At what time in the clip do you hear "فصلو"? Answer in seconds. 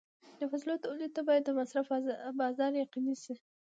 0.51-0.83